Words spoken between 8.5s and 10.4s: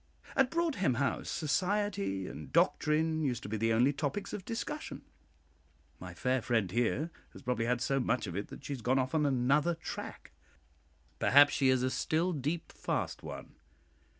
she has gone off on another tack;